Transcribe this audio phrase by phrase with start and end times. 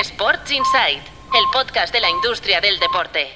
[0.00, 3.28] Sports Insight, el podcast de la industria del deporte.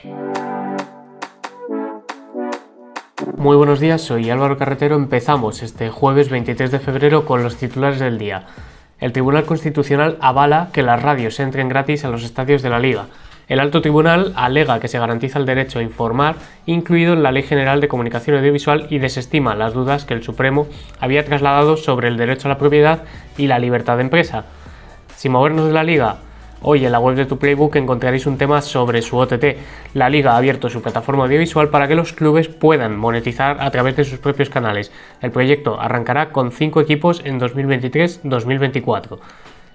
[3.37, 4.97] Muy buenos días, soy Álvaro Carretero.
[4.97, 8.49] Empezamos este jueves 23 de febrero con los titulares del día.
[8.99, 13.07] El Tribunal Constitucional avala que las radios entren gratis a los estadios de la Liga.
[13.47, 16.35] El alto tribunal alega que se garantiza el derecho a informar,
[16.67, 20.67] incluido en la Ley General de Comunicación Audiovisual, y desestima las dudas que el Supremo
[20.99, 23.05] había trasladado sobre el derecho a la propiedad
[23.37, 24.47] y la libertad de empresa.
[25.15, 26.19] Sin movernos de la liga,
[26.61, 29.57] Hoy en la web de tu Playbook encontraréis un tema sobre su OTT.
[29.95, 33.95] La liga ha abierto su plataforma audiovisual para que los clubes puedan monetizar a través
[33.95, 34.91] de sus propios canales.
[35.23, 39.19] El proyecto arrancará con 5 equipos en 2023-2024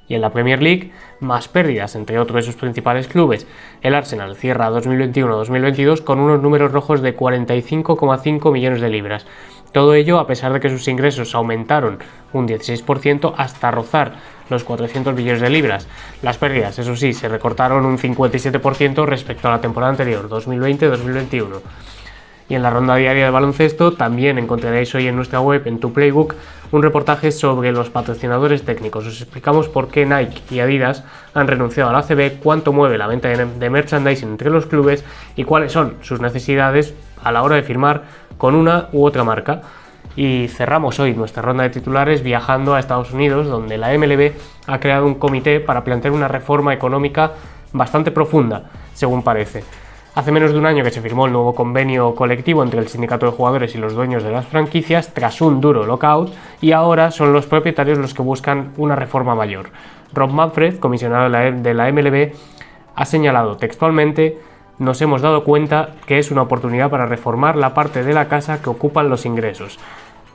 [0.07, 3.47] y en la Premier League más pérdidas entre otros de sus principales clubes.
[3.81, 9.25] El Arsenal cierra 2021-2022 con unos números rojos de 45,5 millones de libras.
[9.71, 11.97] Todo ello a pesar de que sus ingresos aumentaron
[12.31, 14.13] un 16% hasta rozar
[14.49, 15.87] los 400 millones de libras.
[16.21, 21.61] Las pérdidas, eso sí, se recortaron un 57% respecto a la temporada anterior, 2020-2021.
[22.49, 25.93] Y en la ronda diaria de baloncesto también encontraréis hoy en nuestra web, en tu
[25.93, 26.35] Playbook,
[26.71, 29.05] un reportaje sobre los patrocinadores técnicos.
[29.05, 33.07] Os explicamos por qué Nike y Adidas han renunciado a la ACB, cuánto mueve la
[33.07, 35.05] venta de merchandising entre los clubes
[35.35, 38.03] y cuáles son sus necesidades a la hora de firmar
[38.37, 39.61] con una u otra marca.
[40.15, 44.33] Y cerramos hoy nuestra ronda de titulares viajando a Estados Unidos, donde la MLB
[44.67, 47.31] ha creado un comité para plantear una reforma económica
[47.71, 49.63] bastante profunda, según parece.
[50.15, 53.25] Hace menos de un año que se firmó el nuevo convenio colectivo entre el sindicato
[53.25, 57.33] de jugadores y los dueños de las franquicias tras un duro lockout y ahora son
[57.33, 59.71] los propietarios los que buscan una reforma mayor.
[60.13, 62.31] Rob Manfred, comisionado de la MLB,
[62.95, 64.37] ha señalado textualmente
[64.79, 68.61] nos hemos dado cuenta que es una oportunidad para reformar la parte de la casa
[68.61, 69.79] que ocupan los ingresos.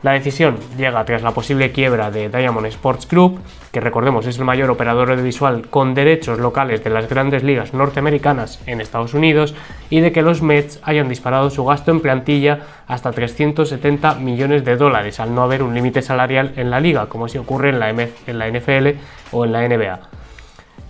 [0.03, 3.41] La decisión llega tras la posible quiebra de Diamond Sports Group,
[3.73, 8.61] que recordemos es el mayor operador audiovisual con derechos locales de las grandes ligas norteamericanas
[8.67, 9.57] en Estados Unidos,
[9.91, 14.77] y de que los Mets hayan disparado su gasto en plantilla hasta 370 millones de
[14.77, 17.91] dólares, al no haber un límite salarial en la liga, como si ocurre en la,
[17.91, 18.99] en la NFL
[19.33, 20.01] o en la NBA.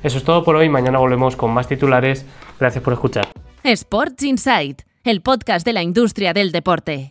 [0.03, 2.27] Eso es todo por hoy, mañana volvemos con más titulares.
[2.61, 3.27] Gracias por escuchar.
[3.65, 7.07] Sports Insight, el podcast de la industria del deporte.